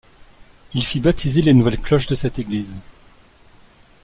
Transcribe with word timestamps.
Il 0.73 0.83
fit 0.83 0.99
baptiser 0.99 1.43
les 1.43 1.53
nouvelles 1.53 1.79
cloches 1.79 2.07
de 2.07 2.15
cette 2.15 2.39
église. 2.39 2.79